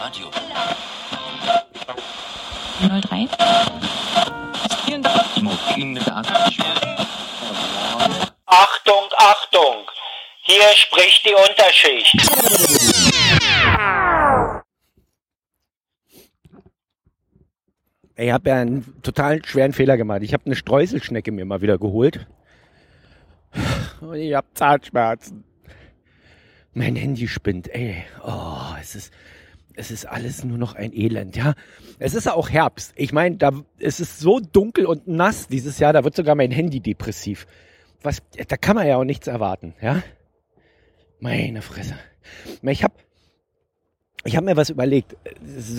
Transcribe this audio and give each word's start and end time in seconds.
Radio. 0.00 0.30
03. 2.80 3.28
Achtung, 8.46 9.04
Achtung! 9.16 9.90
Hier 10.42 10.62
spricht 10.76 11.24
die 11.26 11.34
Unterschicht. 11.34 12.14
Ich 18.14 18.30
habe 18.32 18.50
ja 18.50 18.56
einen 18.56 19.02
total 19.02 19.44
schweren 19.44 19.72
Fehler 19.72 19.96
gemacht. 19.96 20.22
Ich 20.22 20.32
habe 20.32 20.46
eine 20.46 20.54
Streuselschnecke 20.54 21.32
mir 21.32 21.44
mal 21.44 21.60
wieder 21.60 21.78
geholt. 21.78 22.26
Und 24.00 24.14
ich 24.14 24.34
habe 24.34 24.46
Zahnschmerzen. 24.54 25.42
Mein 26.72 26.94
Handy 26.94 27.26
spinnt, 27.26 27.68
ey. 27.74 28.04
Oh, 28.24 28.76
es 28.80 28.94
ist, 28.94 29.12
es 29.78 29.90
ist 29.90 30.06
alles 30.06 30.44
nur 30.44 30.58
noch 30.58 30.74
ein 30.74 30.92
Elend, 30.92 31.36
ja. 31.36 31.54
Es 31.98 32.14
ist 32.14 32.26
ja 32.26 32.34
auch 32.34 32.50
Herbst. 32.50 32.92
Ich 32.96 33.12
meine, 33.12 33.36
da, 33.36 33.52
es 33.78 34.00
ist 34.00 34.18
so 34.18 34.40
dunkel 34.40 34.86
und 34.86 35.06
nass 35.06 35.46
dieses 35.46 35.78
Jahr, 35.78 35.92
da 35.92 36.04
wird 36.04 36.16
sogar 36.16 36.34
mein 36.34 36.50
Handy 36.50 36.80
depressiv. 36.80 37.46
Was, 38.02 38.22
da 38.48 38.56
kann 38.56 38.76
man 38.76 38.86
ja 38.86 38.96
auch 38.96 39.04
nichts 39.04 39.28
erwarten, 39.28 39.74
ja. 39.80 40.02
Meine 41.20 41.62
Fresse. 41.62 41.94
Ich 42.62 42.84
habe 42.84 42.94
ich 44.24 44.36
habe 44.36 44.46
mir 44.46 44.56
was 44.56 44.68
überlegt, 44.68 45.16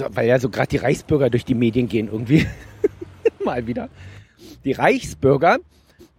weil 0.10 0.28
ja 0.28 0.40
so 0.40 0.50
gerade 0.50 0.70
die 0.70 0.78
Reichsbürger 0.78 1.30
durch 1.30 1.44
die 1.44 1.56
Medien 1.56 1.88
gehen 1.88 2.08
irgendwie. 2.08 2.48
Mal 3.44 3.68
wieder. 3.68 3.90
Die 4.64 4.72
Reichsbürger, 4.72 5.58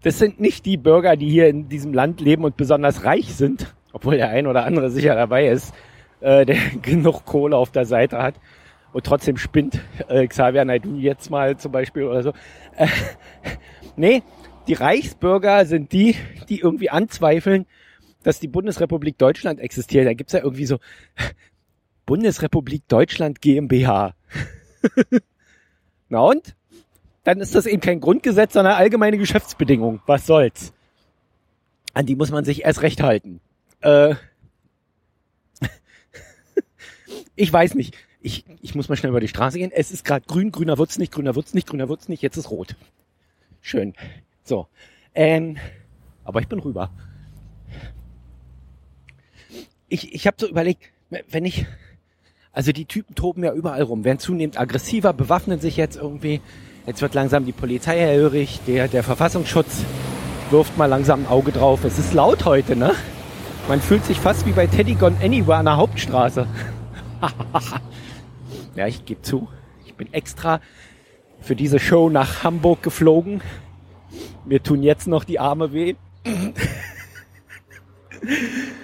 das 0.02 0.18
sind 0.18 0.38
nicht 0.38 0.66
die 0.66 0.76
Bürger, 0.76 1.16
die 1.16 1.30
hier 1.30 1.48
in 1.48 1.68
diesem 1.68 1.94
Land 1.94 2.20
leben 2.20 2.44
und 2.44 2.56
besonders 2.58 3.04
reich 3.04 3.34
sind, 3.34 3.74
obwohl 3.92 4.16
der 4.16 4.28
ein 4.28 4.46
oder 4.46 4.64
andere 4.64 4.90
sicher 4.90 5.14
dabei 5.14 5.48
ist, 5.48 5.72
äh, 6.20 6.46
der 6.46 6.56
genug 6.82 7.24
Kohle 7.24 7.56
auf 7.56 7.70
der 7.70 7.84
Seite 7.84 8.22
hat 8.22 8.34
und 8.92 9.04
trotzdem 9.04 9.36
spinnt 9.36 9.80
äh, 10.08 10.26
Xavier 10.26 10.64
Naidu 10.64 10.96
jetzt 10.96 11.30
mal 11.30 11.56
zum 11.56 11.72
Beispiel 11.72 12.04
oder 12.04 12.22
so. 12.22 12.32
Äh, 12.76 12.88
nee, 13.96 14.22
die 14.68 14.74
Reichsbürger 14.74 15.64
sind 15.66 15.92
die, 15.92 16.16
die 16.48 16.60
irgendwie 16.60 16.90
anzweifeln, 16.90 17.66
dass 18.22 18.40
die 18.40 18.48
Bundesrepublik 18.48 19.18
Deutschland 19.18 19.60
existiert. 19.60 20.06
Da 20.06 20.14
gibt's 20.14 20.32
ja 20.32 20.40
irgendwie 20.40 20.66
so 20.66 20.78
Bundesrepublik 22.06 22.86
Deutschland 22.88 23.40
GmbH. 23.40 24.14
Na 26.08 26.20
und? 26.20 26.54
Dann 27.24 27.40
ist 27.40 27.54
das 27.54 27.66
eben 27.66 27.80
kein 27.80 28.00
Grundgesetz, 28.00 28.54
sondern 28.54 28.74
allgemeine 28.74 29.18
Geschäftsbedingungen. 29.18 30.00
Was 30.06 30.26
soll's? 30.26 30.72
An 31.92 32.06
die 32.06 32.16
muss 32.16 32.30
man 32.30 32.44
sich 32.44 32.64
erst 32.64 32.82
recht 32.82 33.02
halten. 33.02 33.40
Äh, 33.80 34.14
ich 37.40 37.50
weiß 37.50 37.74
nicht. 37.74 37.96
Ich, 38.20 38.44
ich 38.60 38.74
muss 38.74 38.90
mal 38.90 38.96
schnell 38.96 39.10
über 39.10 39.20
die 39.20 39.28
Straße 39.28 39.58
gehen. 39.58 39.72
Es 39.74 39.90
ist 39.90 40.04
gerade 40.04 40.26
grün, 40.26 40.52
grüner 40.52 40.76
wird's 40.76 40.98
nicht, 40.98 41.10
grüner 41.10 41.34
wird's 41.34 41.54
nicht, 41.54 41.66
grüner 41.66 41.88
wird's 41.88 42.08
nicht. 42.08 42.20
Jetzt 42.22 42.36
ist 42.36 42.50
rot. 42.50 42.76
Schön. 43.62 43.94
So. 44.44 44.66
Ähm, 45.14 45.56
aber 46.22 46.40
ich 46.40 46.48
bin 46.48 46.58
rüber. 46.58 46.90
Ich, 49.88 50.12
ich 50.14 50.26
habe 50.26 50.36
so 50.38 50.46
überlegt, 50.48 50.82
wenn 51.30 51.46
ich, 51.46 51.64
also 52.52 52.72
die 52.72 52.84
Typen 52.84 53.14
toben 53.14 53.42
ja 53.42 53.54
überall 53.54 53.82
rum, 53.82 54.04
werden 54.04 54.18
zunehmend 54.18 54.60
aggressiver, 54.60 55.14
bewaffnen 55.14 55.60
sich 55.60 55.78
jetzt 55.78 55.96
irgendwie. 55.96 56.42
Jetzt 56.86 57.00
wird 57.00 57.14
langsam 57.14 57.46
die 57.46 57.52
Polizei 57.52 57.98
erhörig, 57.98 58.60
der, 58.66 58.86
der 58.88 59.02
Verfassungsschutz 59.02 59.84
wirft 60.50 60.76
mal 60.76 60.86
langsam 60.86 61.22
ein 61.22 61.26
Auge 61.26 61.52
drauf. 61.52 61.84
Es 61.84 61.98
ist 61.98 62.12
laut 62.12 62.44
heute, 62.44 62.76
ne? 62.76 62.94
Man 63.66 63.80
fühlt 63.80 64.04
sich 64.04 64.18
fast 64.18 64.44
wie 64.46 64.52
bei 64.52 64.66
Teddy 64.66 64.94
Gone 64.94 65.16
Anywhere 65.22 65.56
an 65.56 65.64
der 65.66 65.78
Hauptstraße. 65.78 66.46
ja, 68.74 68.86
ich 68.86 69.04
gebe 69.04 69.22
zu, 69.22 69.48
ich 69.84 69.94
bin 69.94 70.12
extra 70.12 70.60
für 71.40 71.56
diese 71.56 71.78
Show 71.78 72.10
nach 72.10 72.44
Hamburg 72.44 72.82
geflogen. 72.82 73.42
Mir 74.44 74.62
tun 74.62 74.82
jetzt 74.82 75.06
noch 75.06 75.24
die 75.24 75.38
Arme 75.38 75.72
weh. 75.72 75.94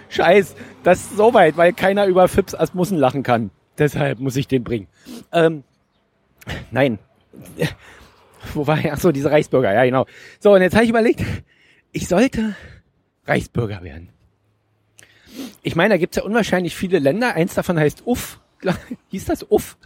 Scheiß, 0.09 0.55
das 0.83 1.01
ist 1.01 1.17
so 1.17 1.35
weit, 1.35 1.57
weil 1.57 1.73
keiner 1.73 2.07
über 2.07 2.29
Fips 2.29 2.55
Asmussen 2.55 2.97
lachen 2.97 3.23
kann. 3.23 3.51
Deshalb 3.79 4.19
muss 4.21 4.37
ich 4.37 4.49
den 4.49 4.65
bringen. 4.65 4.89
Ähm, 5.33 5.65
nein. 6.71 6.99
Wo 8.55 8.67
war 8.67 8.83
er? 8.83 8.95
Achso, 8.95 9.13
diese 9.13 9.31
Reichsbürger, 9.31 9.73
ja 9.75 9.85
genau. 9.85 10.07
So, 10.41 10.55
und 10.55 10.63
jetzt 10.63 10.75
habe 10.75 10.85
ich 10.85 10.91
überlegt, 10.91 11.23
ich 11.93 12.09
sollte 12.09 12.55
Reichsbürger 13.27 13.83
werden. 13.83 14.11
Ich 15.67 15.75
meine, 15.75 15.95
da 15.95 15.99
gibt's 15.99 16.17
ja 16.17 16.23
unwahrscheinlich 16.23 16.77
viele 16.77 17.01
Länder. 17.01 17.35
Eins 17.35 17.55
davon 17.55 17.77
heißt 17.77 18.07
Uff. 18.07 18.39
Hieß 19.09 19.25
das 19.25 19.45
Uff? 19.51 19.77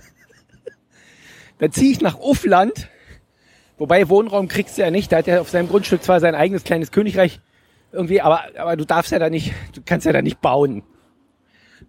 da 1.56 1.70
ziehe 1.70 1.90
ich 1.90 2.02
nach 2.02 2.18
Uffland. 2.18 2.90
Wobei 3.78 4.10
Wohnraum 4.10 4.46
kriegst 4.46 4.76
du 4.76 4.82
ja 4.82 4.90
nicht. 4.90 5.10
Da 5.10 5.16
hat 5.16 5.26
er 5.26 5.40
auf 5.40 5.48
seinem 5.48 5.70
Grundstück 5.70 6.02
zwar 6.02 6.20
sein 6.20 6.34
eigenes 6.34 6.64
kleines 6.64 6.92
Königreich 6.92 7.40
irgendwie, 7.92 8.20
aber, 8.20 8.42
aber 8.58 8.76
du 8.76 8.84
darfst 8.84 9.10
ja 9.10 9.18
da 9.18 9.30
nicht, 9.30 9.54
du 9.72 9.80
kannst 9.82 10.04
ja 10.04 10.12
da 10.12 10.20
nicht 10.20 10.42
bauen. 10.42 10.82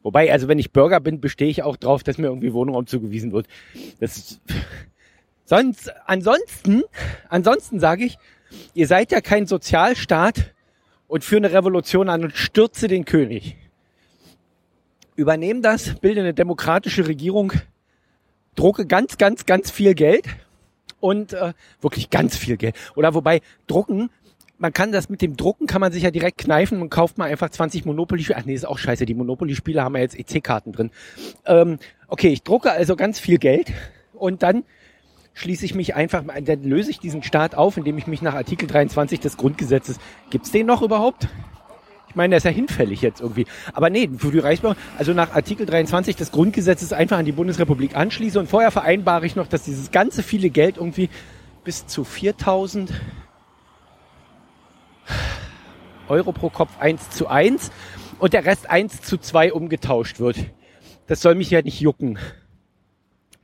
Wobei, 0.04 0.32
also 0.32 0.48
wenn 0.48 0.58
ich 0.58 0.72
Bürger 0.72 1.02
bin, 1.02 1.20
bestehe 1.20 1.50
ich 1.50 1.62
auch 1.62 1.76
drauf, 1.76 2.02
dass 2.02 2.18
mir 2.18 2.28
irgendwie 2.28 2.54
Wohnraum 2.54 2.88
zugewiesen 2.88 3.34
wird. 3.34 3.48
Das 4.00 4.16
ist, 4.16 4.42
sonst, 5.44 5.92
ansonsten, 6.06 6.84
ansonsten 7.28 7.82
sage 7.82 8.06
ich, 8.06 8.18
ihr 8.74 8.88
seid 8.88 9.12
ja 9.12 9.20
kein 9.20 9.48
Sozialstaat 9.48 10.54
und 11.08 11.26
führe 11.26 11.46
eine 11.46 11.54
Revolution 11.54 12.08
an 12.08 12.24
und 12.24 12.38
stürze 12.38 12.88
den 12.88 13.04
König. 13.04 13.58
Übernehm 15.22 15.62
das, 15.62 15.96
bilde 15.96 16.22
eine 16.22 16.34
demokratische 16.34 17.08
Regierung, 17.08 17.54
drucke 18.56 18.86
ganz, 18.86 19.18
ganz, 19.18 19.46
ganz 19.46 19.72
viel 19.72 19.94
Geld 19.94 20.26
und 21.00 21.34
äh, 21.34 21.54
wirklich 21.80 22.10
ganz 22.10 22.36
viel 22.36 22.58
Geld. 22.58 22.76
Oder 22.96 23.14
wobei 23.14 23.42
drucken 23.68 24.10
man 24.62 24.74
kann 24.74 24.92
das 24.92 25.10
mit 25.10 25.24
dem 25.24 25.36
Drucken, 25.36 25.66
kann 25.66 25.82
man 25.82 25.92
sich 25.92 26.04
ja 26.04 26.12
direkt 26.12 26.38
kneifen 26.38 26.84
und 26.84 26.92
kauft 26.92 27.18
mal 27.18 27.32
einfach 27.32 27.50
20 27.50 27.84
Monopoly-Spiele. 27.86 28.38
Ach 28.40 28.46
nee, 28.46 28.54
ist 28.54 28.68
auch 28.68 28.78
scheiße, 28.78 29.08
die 29.08 29.16
Monopoly-Spiele 29.16 29.84
haben 29.84 29.96
ja 29.96 30.02
jetzt 30.02 30.16
EC-Karten 30.16 30.72
drin. 30.72 30.92
Ähm, 31.48 31.80
okay, 32.08 32.28
ich 32.28 32.44
drucke 32.44 32.72
also 32.72 32.96
ganz 32.96 33.20
viel 33.20 33.40
Geld 33.40 33.74
und 34.14 34.44
dann 34.44 34.64
schließe 35.34 35.66
ich 35.66 35.74
mich 35.74 35.96
einfach, 35.96 36.24
dann 36.44 36.64
löse 36.64 36.92
ich 36.92 37.00
diesen 37.00 37.24
Staat 37.24 37.56
auf, 37.56 37.76
indem 37.76 37.98
ich 37.98 38.06
mich 38.06 38.22
nach 38.22 38.36
Artikel 38.36 38.68
23 38.68 39.20
des 39.20 39.36
Grundgesetzes, 39.36 39.98
gibt's 40.30 40.52
den 40.52 40.68
noch 40.68 40.84
überhaupt? 40.84 41.28
Ich 42.12 42.16
meine, 42.16 42.32
der 42.32 42.40
ist 42.40 42.44
ja 42.44 42.52
hinfällig 42.52 43.02
jetzt 43.02 43.22
irgendwie. 43.22 43.46
Aber 43.72 43.90
nee, 43.90 44.10
für 44.18 44.32
die 44.32 44.40
Reichsbürger, 44.40 44.76
also 44.98 45.14
nach 45.14 45.34
Artikel 45.34 45.66
23 45.66 46.18
des 46.18 46.34
Grundgesetzes 46.34 46.92
einfach 46.92 47.18
an 47.18 47.24
die 47.24 47.32
Bundesrepublik 47.32 47.96
anschließe 47.96 48.38
und 48.38 48.50
vorher 48.50 48.70
vereinbare 48.70 49.26
ich 49.26 49.38
noch, 49.38 49.48
dass 49.48 49.64
dieses 49.64 49.92
ganze 49.92 50.22
viele 50.22 50.50
Geld 50.50 50.76
irgendwie 50.76 51.10
bis 51.64 51.88
zu 51.88 52.04
4000 52.04 52.92
Euro 56.10 56.34
pro 56.34 56.50
Kopf 56.50 56.78
1 56.82 57.12
zu 57.12 57.30
1 57.30 57.72
und 58.20 58.34
der 58.34 58.44
Rest 58.44 58.70
1 58.70 59.04
zu 59.04 59.18
2 59.18 59.54
umgetauscht 59.54 60.20
wird. 60.20 60.36
Das 61.08 61.22
soll 61.22 61.36
mich 61.36 61.50
ja 61.50 61.62
nicht 61.62 61.80
jucken. 61.80 62.20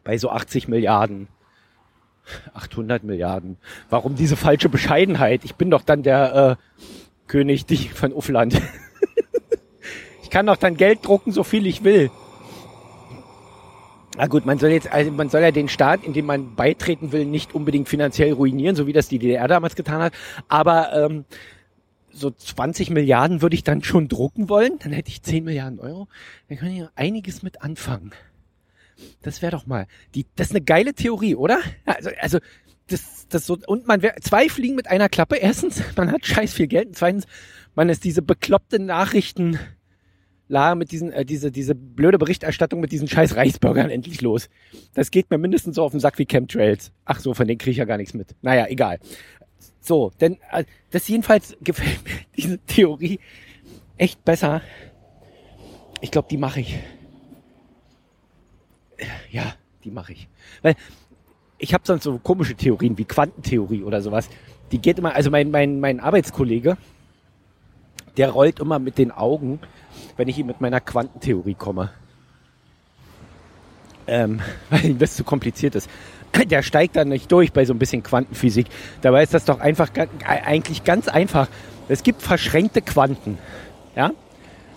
Bei 0.04 0.18
so 0.18 0.30
80 0.30 0.68
Milliarden. 0.68 1.30
800 2.54 3.06
Milliarden. 3.06 3.56
Warum 3.90 4.16
diese 4.18 4.36
falsche 4.36 4.68
Bescheidenheit? 4.68 5.46
Ich 5.46 5.56
bin 5.56 5.72
doch 5.72 5.84
dann 5.84 6.04
der 6.04 6.58
äh, 6.60 6.78
König 7.28 7.66
von 7.94 8.14
Uffland. 8.14 8.62
ich 10.24 10.30
kann 10.30 10.46
doch 10.46 10.58
dann 10.58 10.78
Geld 10.78 11.06
drucken, 11.06 11.32
so 11.32 11.44
viel 11.44 11.66
ich 11.68 11.84
will. 11.84 12.12
Na 14.18 14.26
gut, 14.26 14.48
man 14.48 14.58
soll 14.58 14.72
jetzt, 14.72 14.92
also 14.92 15.12
man 15.12 15.30
soll 15.30 15.42
ja 15.42 15.52
den 15.52 15.70
Staat, 15.70 16.04
in 16.04 16.14
dem 16.14 16.26
man 16.26 16.56
beitreten 16.56 17.12
will, 17.12 17.26
nicht 17.26 17.54
unbedingt 17.54 17.88
finanziell 17.88 18.34
ruinieren, 18.34 18.76
so 18.76 18.88
wie 18.88 18.94
das 18.94 19.08
die 19.08 19.20
DDR 19.20 19.48
damals 19.48 19.76
getan 19.76 20.02
hat. 20.02 20.14
Aber 20.48 20.92
ähm, 20.94 21.26
so 22.12 22.32
20 22.32 22.90
Milliarden 22.90 23.44
würde 23.44 23.56
ich 23.56 23.64
dann 23.64 23.84
schon 23.84 24.08
drucken 24.08 24.50
wollen. 24.50 24.80
Dann 24.80 24.92
hätte 24.92 25.10
ich 25.10 25.22
10 25.22 25.44
Milliarden 25.44 25.80
Euro. 25.80 26.08
Dann 26.50 26.58
kann 26.58 26.70
ich 26.70 26.84
einiges 26.96 27.44
mit 27.44 27.62
anfangen. 27.62 28.12
Das 29.22 29.44
wäre 29.44 29.52
doch 29.52 29.68
mal. 29.68 29.86
Die, 30.16 30.26
das 30.36 30.48
ist 30.48 30.56
eine 30.56 30.66
geile 30.66 30.96
Theorie, 30.96 31.36
oder? 31.36 31.60
Also, 31.86 32.10
also 32.20 32.40
das, 32.88 33.28
das 33.30 33.46
so, 33.46 33.58
und 33.68 33.88
man 33.88 34.02
zwei 34.22 34.50
Fliegen 34.50 34.76
mit 34.76 34.88
einer 34.88 35.10
Klappe. 35.10 35.36
Erstens, 35.42 35.82
man 35.96 36.12
hat 36.12 36.26
scheiß 36.26 36.54
viel 36.54 36.68
Geld. 36.68 36.88
Und 36.90 36.98
zweitens, 36.98 37.26
man 37.76 37.90
ist 37.90 38.04
diese 38.04 38.22
bekloppte 38.22 38.80
Nachrichten 38.80 39.60
La 40.50 40.76
mit 40.76 40.92
diesen, 40.92 41.12
äh, 41.12 41.26
diese, 41.26 41.52
diese 41.52 41.76
blöde 41.76 42.18
Berichterstattung 42.18 42.80
mit 42.80 42.92
diesen 42.92 43.08
scheiß 43.08 43.36
Reichsbürgern 43.36 43.90
endlich 43.90 44.22
los. 44.22 44.50
Das 44.94 45.12
geht 45.12 45.30
mir 45.30 45.38
mindestens 45.38 45.76
so 45.76 45.84
auf 45.84 45.92
den 45.92 46.00
Sack 46.00 46.18
wie 46.20 46.26
Chemtrails. 46.26 46.92
Ach 47.04 47.20
so, 47.20 47.34
von 47.34 47.48
denen 47.48 47.58
kriege 47.58 47.72
ich 47.72 47.78
ja 47.78 47.86
gar 47.86 47.98
nichts 47.98 48.14
mit. 48.14 48.34
Naja, 48.42 48.68
egal. 48.68 49.00
So, 49.82 50.12
denn 50.22 50.38
äh, 50.52 50.64
das 50.92 51.08
jedenfalls 51.08 51.58
gefällt 51.62 52.04
mir 52.06 52.14
diese 52.38 52.60
Theorie 52.60 53.20
echt 53.98 54.24
besser. 54.24 54.62
Ich 56.02 56.12
glaube, 56.12 56.28
die 56.30 56.38
mache 56.38 56.62
ich. 56.62 56.78
Ja, 59.32 59.56
die 59.84 59.92
mache 59.92 60.14
ich. 60.14 60.28
Weil 60.62 60.76
ich 61.58 61.74
habe 61.74 61.84
sonst 61.86 62.04
so 62.04 62.18
komische 62.20 62.56
Theorien 62.56 62.98
wie 62.98 63.06
Quantentheorie 63.06 63.84
oder 63.84 64.02
sowas. 64.02 64.30
Die 64.72 64.80
geht 64.80 65.00
immer, 65.00 65.16
also 65.16 65.32
mein, 65.32 65.52
mein, 65.52 65.80
mein 65.80 66.00
Arbeitskollege, 66.00 66.78
der 68.18 68.30
rollt 68.30 68.60
immer 68.60 68.80
mit 68.80 68.98
den 68.98 69.12
Augen, 69.12 69.60
wenn 70.18 70.28
ich 70.28 70.38
ihm 70.38 70.48
mit 70.48 70.62
meiner 70.62 70.82
Quantentheorie 70.82 71.56
komme. 71.56 71.92
ähm, 74.08 74.42
weil 74.70 74.96
das 74.96 75.16
zu 75.16 75.24
kompliziert 75.24 75.76
ist. 75.76 75.90
Der 76.48 76.62
steigt 76.62 76.96
dann 76.96 77.10
nicht 77.10 77.32
durch 77.32 77.54
bei 77.54 77.66
so 77.66 77.74
ein 77.74 77.80
bisschen 77.80 78.04
Quantenphysik. 78.04 78.68
Dabei 79.02 79.24
ist 79.24 79.34
das 79.34 79.46
doch 79.46 79.60
einfach 79.60 79.90
eigentlich 80.26 80.84
ganz 80.84 81.08
einfach. 81.08 81.48
Es 81.88 82.04
gibt 82.04 82.22
verschränkte 82.22 82.82
Quanten. 82.82 83.38
Ja? 83.96 84.12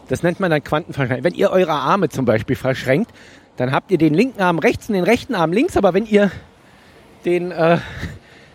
Das 0.08 0.22
nennt 0.22 0.40
man 0.40 0.50
dann 0.50 0.64
Quantenverschränkung. 0.64 1.24
Wenn 1.24 1.34
ihr 1.34 1.50
eure 1.50 1.72
Arme 1.72 2.08
zum 2.08 2.24
Beispiel 2.24 2.56
verschränkt, 2.56 3.10
dann 3.56 3.72
habt 3.72 3.90
ihr 3.90 3.98
den 3.98 4.14
linken 4.14 4.40
Arm 4.40 4.58
rechts 4.58 4.88
und 4.88 4.94
den 4.94 5.04
rechten 5.04 5.34
Arm 5.34 5.52
links. 5.52 5.76
Aber 5.76 5.92
wenn 5.92 6.06
ihr 6.06 6.30
den, 7.24 7.50
äh, 7.50 7.78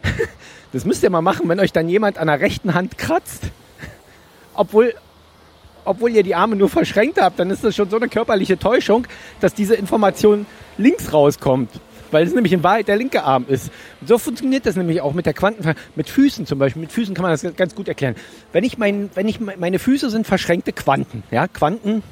das 0.74 0.86
müsst 0.86 1.04
ihr 1.04 1.10
mal 1.10 1.22
machen, 1.22 1.48
wenn 1.50 1.60
euch 1.60 1.72
dann 1.72 1.90
jemand 1.90 2.18
an 2.18 2.28
der 2.28 2.40
rechten 2.40 2.74
Hand 2.74 2.98
kratzt, 2.98 3.44
obwohl, 4.54 4.94
obwohl 5.84 6.12
ihr 6.12 6.24
die 6.24 6.36
Arme 6.36 6.56
nur 6.56 6.70
verschränkt 6.70 7.20
habt, 7.22 7.40
dann 7.40 7.50
ist 7.50 7.64
das 7.64 7.76
schon 7.76 7.90
so 7.90 7.98
eine 7.98 8.08
körperliche 8.08 8.58
Täuschung, 8.58 9.08
dass 9.40 9.54
diese 9.54 9.76
Information 9.76 10.46
links 10.78 11.14
rauskommt. 11.14 11.72
Weil 12.12 12.26
es 12.26 12.34
nämlich 12.34 12.54
in 12.54 12.64
Wahrheit 12.64 12.88
der 12.88 12.98
linke 12.98 13.24
Arm 13.24 13.46
ist. 13.48 13.72
Und 14.00 14.08
so 14.08 14.18
funktioniert 14.18 14.66
das 14.66 14.76
nämlich 14.76 15.02
auch 15.02 15.14
mit 15.14 15.26
der 15.26 15.34
Quanten, 15.34 15.74
mit 15.96 16.08
Füßen 16.08 16.46
zum 16.46 16.60
Beispiel. 16.60 16.82
Mit 16.82 16.92
Füßen 16.92 17.16
kann 17.16 17.24
man 17.24 17.32
das 17.32 17.46
ganz 17.58 17.76
gut 17.76 17.88
erklären. 17.88 18.16
Wenn 18.54 18.64
ich 18.64 18.78
mein, 18.78 19.10
wenn 19.16 19.28
ich, 19.28 19.40
meine 19.40 19.80
Füße 19.80 20.10
sind 20.10 20.26
verschränkte 20.26 20.72
Quanten, 20.72 21.24
ja, 21.32 21.48
Quanten, 21.48 22.04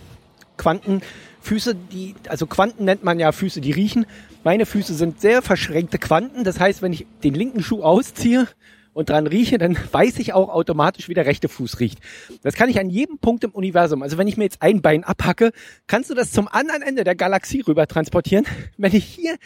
Quantenfüße, 0.58 1.76
die, 1.76 2.16
also 2.28 2.48
Quanten 2.48 2.86
nennt 2.86 3.04
man 3.04 3.20
ja 3.20 3.32
Füße, 3.32 3.62
die 3.62 3.72
riechen. 3.72 4.06
Meine 4.44 4.66
Füße 4.66 4.94
sind 4.94 5.22
sehr 5.22 5.42
verschränkte 5.42 5.98
Quanten. 5.98 6.44
Das 6.44 6.60
heißt, 6.60 6.82
wenn 6.82 6.94
ich 6.94 7.06
den 7.24 7.34
linken 7.34 7.64
Schuh 7.64 7.84
ausziehe, 7.84 8.48
und 8.94 9.10
dran 9.10 9.28
rieche, 9.28 9.58
dann 9.58 9.78
weiß 9.92 10.20
ich 10.20 10.34
auch 10.34 10.50
automatisch, 10.50 11.10
wie 11.10 11.14
der 11.14 11.26
rechte 11.26 11.50
Fuß 11.50 11.80
riecht. 11.80 12.00
Das 12.42 12.56
kann 12.56 12.70
ich 12.70 12.80
an 12.80 12.90
jedem 12.90 13.18
Punkt 13.18 13.44
im 13.44 13.52
Universum. 13.52 14.04
Also 14.04 14.18
wenn 14.18 14.28
ich 14.28 14.38
mir 14.38 14.46
jetzt 14.46 14.62
ein 14.62 14.82
Bein 14.82 15.04
abhacke, 15.04 15.52
kannst 15.88 16.10
du 16.10 16.14
das 16.14 16.32
zum 16.32 16.48
anderen 16.48 16.82
Ende 16.82 17.04
der 17.04 17.16
Galaxie 17.16 17.62
rüber 17.62 17.88
transportieren. 17.88 18.46
Wenn 18.78 18.96
ich 18.96 19.06
hier 19.06 19.38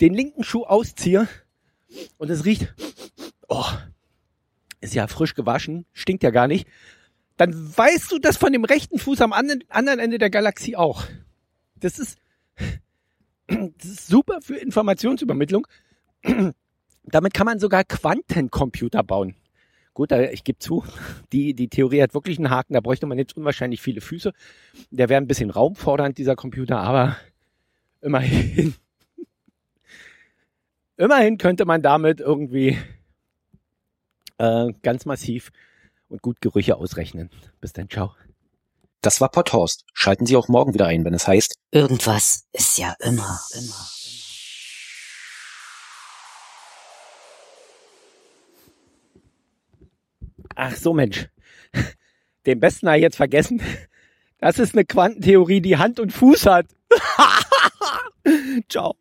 den 0.00 0.14
linken 0.14 0.42
Schuh 0.42 0.64
ausziehe 0.64 1.28
und 2.18 2.30
es 2.30 2.44
riecht, 2.44 2.74
oh, 3.48 3.64
ist 4.80 4.94
ja 4.94 5.06
frisch 5.06 5.34
gewaschen, 5.34 5.86
stinkt 5.92 6.22
ja 6.22 6.30
gar 6.30 6.48
nicht, 6.48 6.66
dann 7.36 7.76
weißt 7.76 8.12
du 8.12 8.18
das 8.18 8.36
von 8.36 8.52
dem 8.52 8.64
rechten 8.64 8.98
Fuß 8.98 9.20
am 9.20 9.32
anderen 9.32 9.98
Ende 9.98 10.18
der 10.18 10.30
Galaxie 10.30 10.76
auch. 10.76 11.04
Das 11.76 11.98
ist, 11.98 12.18
das 13.46 13.84
ist 13.84 14.06
super 14.06 14.40
für 14.40 14.56
Informationsübermittlung. 14.56 15.66
Damit 17.04 17.34
kann 17.34 17.46
man 17.46 17.58
sogar 17.58 17.84
Quantencomputer 17.84 19.02
bauen. 19.02 19.34
Gut, 19.94 20.10
ich 20.10 20.42
gebe 20.42 20.58
zu, 20.58 20.84
die, 21.32 21.54
die 21.54 21.68
Theorie 21.68 22.02
hat 22.02 22.14
wirklich 22.14 22.38
einen 22.38 22.50
Haken, 22.50 22.74
da 22.74 22.80
bräuchte 22.80 23.06
man 23.06 23.18
jetzt 23.18 23.36
unwahrscheinlich 23.36 23.80
viele 23.80 24.00
Füße. 24.00 24.32
Der 24.90 25.08
wäre 25.08 25.20
ein 25.20 25.28
bisschen 25.28 25.50
raumfordernd, 25.50 26.18
dieser 26.18 26.36
Computer, 26.36 26.78
aber 26.78 27.16
immerhin. 28.00 28.74
immerhin 30.96 31.38
könnte 31.38 31.64
man 31.64 31.82
damit 31.82 32.20
irgendwie 32.20 32.78
äh, 34.38 34.72
ganz 34.82 35.04
massiv 35.04 35.50
und 36.14 36.22
gut 36.22 36.40
Gerüche 36.40 36.76
ausrechnen. 36.76 37.28
Bis 37.60 37.72
dann, 37.72 37.90
ciao. 37.90 38.14
Das 39.02 39.20
war 39.20 39.30
Potthorst. 39.30 39.84
Schalten 39.92 40.26
Sie 40.26 40.36
auch 40.36 40.48
morgen 40.48 40.72
wieder 40.72 40.86
ein, 40.86 41.04
wenn 41.04 41.12
es 41.12 41.26
heißt. 41.26 41.56
Irgendwas 41.72 42.44
ist 42.52 42.78
ja 42.78 42.94
immer, 43.00 43.40
immer. 43.52 43.88
Ach 50.54 50.76
so, 50.76 50.94
Mensch. 50.94 51.28
Den 52.46 52.60
besten 52.60 52.86
habe 52.86 52.98
ich 52.98 53.02
jetzt 53.02 53.16
vergessen. 53.16 53.60
Das 54.38 54.60
ist 54.60 54.74
eine 54.74 54.84
Quantentheorie, 54.84 55.60
die 55.60 55.78
Hand 55.78 55.98
und 55.98 56.12
Fuß 56.12 56.46
hat. 56.46 56.66
Ciao. 58.68 58.94